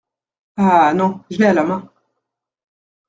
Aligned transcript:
Ah! 0.57 0.95
non! 0.95 1.23
je 1.29 1.37
l’ai 1.37 1.45
à 1.45 1.53
la 1.53 1.63
main!… 1.63 1.87